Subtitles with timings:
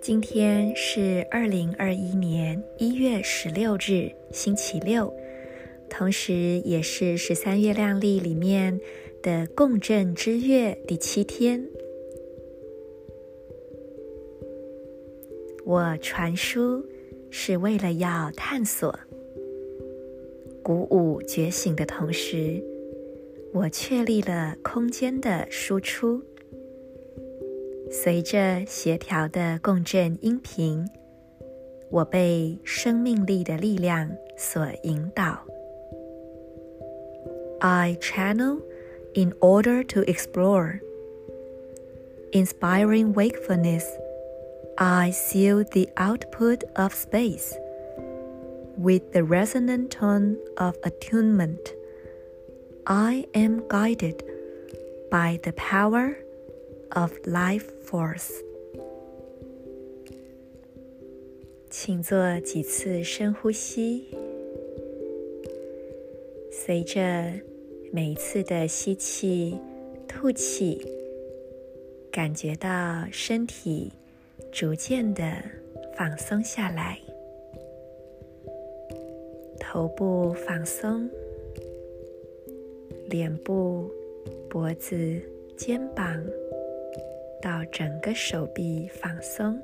[0.00, 5.12] 今天是二零二一年一月十六日，星期六，
[5.88, 8.80] 同时也是十三月亮历里面
[9.22, 11.64] 的共振之月第七天。
[15.64, 16.84] 我传书
[17.30, 18.98] 是为了要探索、
[20.63, 22.63] 鼓舞觉醒的同时，
[23.53, 26.21] 我确立了空间的输出。
[27.91, 30.87] 随着协调的共振音频，
[31.89, 35.39] 我被生命力的力量所引导。
[37.59, 38.59] I channel
[39.13, 40.79] in order to explore.
[42.31, 43.85] Inspiring wakefulness,
[44.75, 47.53] I seal the output of space
[48.80, 51.74] With the resonant tone of attunement.
[52.86, 54.24] I am guided
[55.10, 56.16] by the power
[56.92, 58.30] of life force，
[61.68, 64.16] 请做几次深呼吸，
[66.50, 67.32] 随着
[67.92, 69.58] 每一次的吸气、
[70.08, 70.80] 吐气，
[72.10, 73.92] 感觉到身体
[74.50, 75.22] 逐渐的
[75.96, 76.98] 放松下来，
[79.60, 81.08] 头部放松，
[83.08, 83.88] 脸部、
[84.48, 85.20] 脖子、
[85.56, 86.20] 肩膀。
[87.42, 89.58] 到整个手臂放松，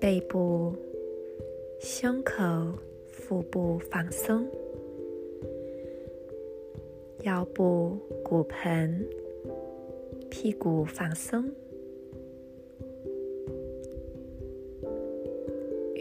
[0.00, 0.74] 背部、
[1.80, 2.42] 胸口、
[3.10, 4.46] 腹部放松，
[7.24, 9.06] 腰部、骨盆、
[10.30, 11.44] 屁股放松，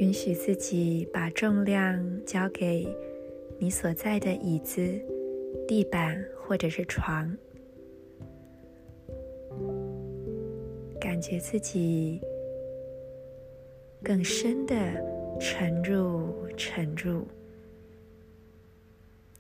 [0.02, 2.88] 允许自己把重量交给
[3.60, 5.00] 你所在的椅子、
[5.68, 7.32] 地板或者是床。
[11.00, 12.20] 感觉自己
[14.02, 14.76] 更深的
[15.40, 17.28] 沉入、沉入，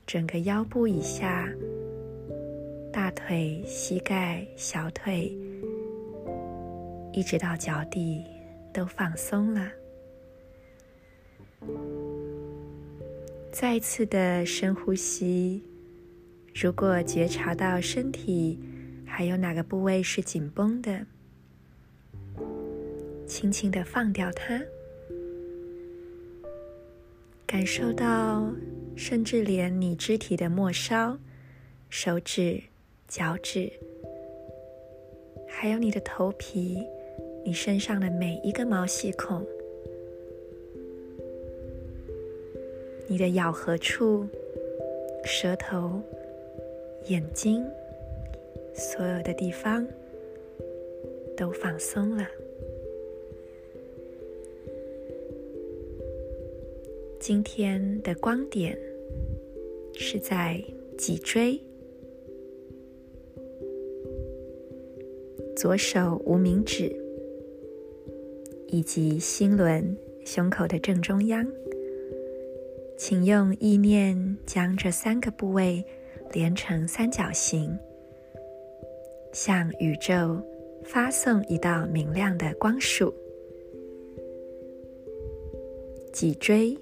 [0.05, 1.51] 整个腰部以下、
[2.93, 5.35] 大腿、膝盖、小腿，
[7.11, 8.23] 一直到脚底
[8.71, 9.80] 都放松了。
[13.51, 15.63] 再次的深呼吸，
[16.55, 18.59] 如果觉察到身体
[19.05, 21.05] 还有哪个部位是紧绷的。
[23.27, 24.61] 轻轻的放掉它，
[27.45, 28.51] 感受到，
[28.95, 31.17] 甚至连你肢体的末梢、
[31.89, 32.61] 手指、
[33.07, 33.71] 脚趾，
[35.47, 36.83] 还有你的头皮，
[37.45, 39.45] 你身上的每一个毛细孔，
[43.11, 44.25] 你的咬合处、
[45.25, 46.01] 舌头、
[47.07, 47.61] 眼睛，
[48.73, 49.85] 所有的地方
[51.35, 52.25] 都放松了。
[57.19, 58.79] 今天的光点
[59.93, 60.63] 是在
[60.97, 61.59] 脊椎、
[65.53, 66.89] 左手无名指
[68.67, 71.45] 以及心轮胸口的正中央。
[73.03, 75.83] 请用意念将这三个部位
[76.33, 77.75] 连成三角形，
[79.33, 80.39] 向宇宙
[80.83, 83.11] 发送一道明亮的光束。
[86.13, 86.77] 脊椎。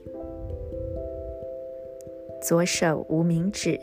[2.42, 3.80] 左手无名指，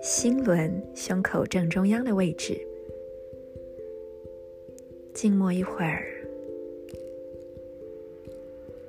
[0.00, 2.58] 心轮胸口正中央的位置，
[5.12, 6.15] 静默一会儿，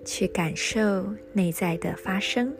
[0.07, 2.51] 去感受内在的发生。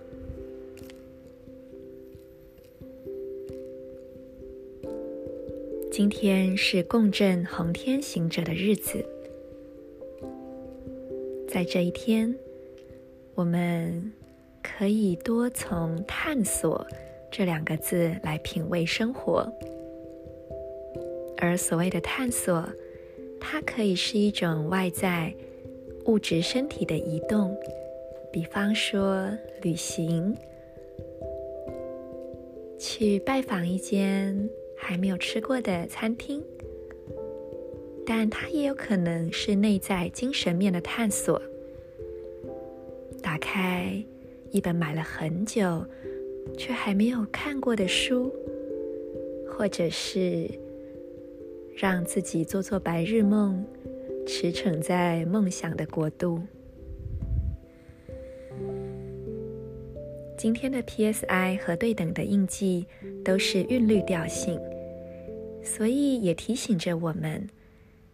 [5.90, 9.04] 今天是共振恒天行者的日子，
[11.48, 12.36] 在这一天，
[13.34, 14.12] 我们。
[14.80, 16.86] 可以多从探索
[17.32, 19.50] 这两个字来品味生活，
[21.38, 22.64] 而所谓的探索，
[23.40, 25.34] 它可以是一种外在
[26.08, 27.56] 物质身体的移动，
[28.32, 29.30] 比方说
[29.62, 30.36] 旅行，
[32.80, 36.42] 去拜访一间还没有吃过的餐厅，
[38.06, 41.42] 但它也有可能是内在精神面的探索，
[43.22, 44.04] 打开。
[44.50, 45.86] 一本买了很久
[46.58, 48.34] 却还没有看过的书，
[49.46, 50.50] 或者是
[51.76, 53.62] 让自己做做白日梦，
[54.28, 56.42] 驰骋在梦想的国度。
[60.38, 62.86] 今天的 PSI 和对等的印记
[63.24, 64.60] 都是韵律调性，
[65.64, 67.48] 所以也提醒着我们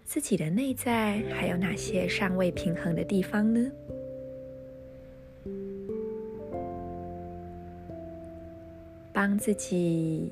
[0.06, 3.71] 自己的内在还有哪些尚未平衡的地方呢？
[9.12, 10.31] 帮自己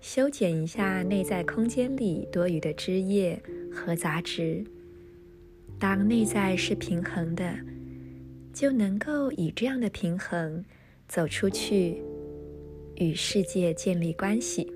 [0.00, 3.40] 修剪一下内在空间里多余的枝叶
[3.72, 4.62] 和杂质。
[5.80, 7.54] 当内在是平衡的，
[8.52, 10.62] 就能够以这样的平衡。
[11.08, 12.00] 走出去，
[12.94, 14.70] 与世界建立关系。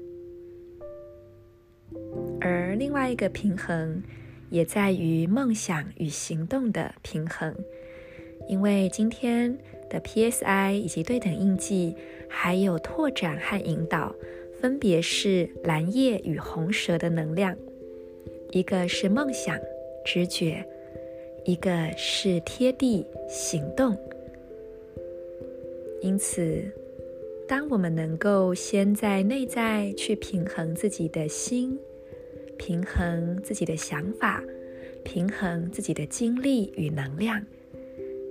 [2.40, 4.02] 而另外一个平衡，
[4.50, 7.54] 也在于梦想与行动的平衡。
[8.48, 9.56] 因为今天
[9.88, 11.94] 的 PSI 以及对等印记，
[12.28, 14.12] 还有拓展和引导，
[14.60, 17.54] 分别是蓝叶与红蛇的能量。
[18.50, 19.56] 一个是梦想、
[20.04, 20.66] 直觉，
[21.44, 23.96] 一个是贴地行动。
[26.00, 26.62] 因此，
[27.48, 31.78] 当我们能够先在内在去平衡自己的心，
[32.58, 34.42] 平衡自己的想法，
[35.02, 37.42] 平衡自己的精力与能量，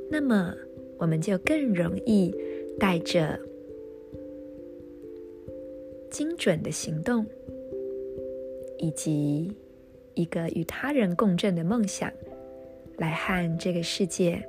[0.10, 0.54] 那么
[0.98, 2.34] 我们就更容易
[2.80, 3.40] 带着
[6.12, 7.26] 精准的行动，
[8.78, 9.52] 以及
[10.14, 12.12] 一个与他人共振的梦想，
[12.98, 14.42] 来和这个世界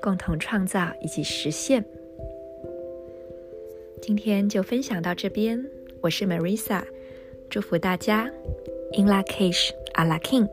[0.00, 1.84] 共同创造以及实现。
[4.00, 5.62] 今天就分享到这边，
[6.00, 6.82] 我是 Marisa，
[7.48, 8.30] 祝福大家
[8.96, 10.48] ，In Lak'ech Ala K'in。